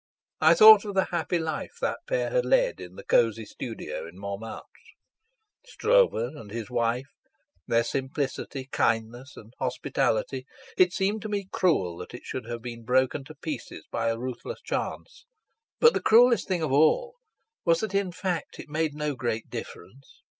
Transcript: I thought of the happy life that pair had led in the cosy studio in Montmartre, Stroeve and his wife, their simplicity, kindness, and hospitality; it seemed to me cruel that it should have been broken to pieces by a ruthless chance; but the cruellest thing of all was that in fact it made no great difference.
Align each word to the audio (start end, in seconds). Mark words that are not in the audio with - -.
I 0.39 0.55
thought 0.55 0.83
of 0.83 0.95
the 0.95 1.09
happy 1.11 1.37
life 1.37 1.75
that 1.79 1.99
pair 2.07 2.31
had 2.31 2.43
led 2.43 2.79
in 2.81 2.95
the 2.95 3.03
cosy 3.03 3.45
studio 3.45 4.07
in 4.07 4.17
Montmartre, 4.17 4.65
Stroeve 5.63 6.35
and 6.35 6.49
his 6.49 6.71
wife, 6.71 7.11
their 7.67 7.83
simplicity, 7.83 8.65
kindness, 8.71 9.37
and 9.37 9.53
hospitality; 9.59 10.47
it 10.75 10.91
seemed 10.91 11.21
to 11.21 11.29
me 11.29 11.49
cruel 11.51 11.97
that 11.97 12.15
it 12.15 12.23
should 12.25 12.47
have 12.47 12.63
been 12.63 12.81
broken 12.83 13.23
to 13.25 13.35
pieces 13.35 13.85
by 13.91 14.07
a 14.09 14.17
ruthless 14.17 14.61
chance; 14.63 15.27
but 15.79 15.93
the 15.93 16.01
cruellest 16.01 16.47
thing 16.47 16.63
of 16.63 16.71
all 16.71 17.17
was 17.63 17.81
that 17.81 17.93
in 17.93 18.11
fact 18.11 18.57
it 18.59 18.69
made 18.69 18.95
no 18.95 19.13
great 19.15 19.51
difference. 19.51 20.23